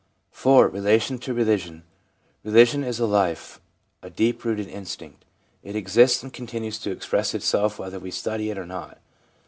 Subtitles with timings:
[0.31, 0.67] 4.
[0.69, 1.83] Relation to Religion.—
[2.43, 3.61] Religion is a life,
[4.01, 5.25] a deep rooted instinct.
[5.61, 8.97] It exists and continues to express itself whether we study it or not.